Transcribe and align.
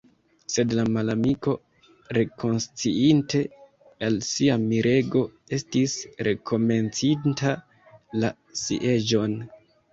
Sed 0.51 0.71
la 0.77 0.85
malamiko, 0.93 1.51
rekonsciinte 2.19 3.43
el 4.09 4.19
sia 4.29 4.57
mirego, 4.65 5.23
estis 5.61 5.97
rekomencinta 6.31 7.57
la 8.25 8.37
sieĝon. 8.67 9.41